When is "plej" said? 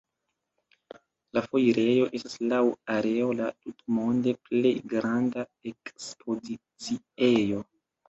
4.51-4.75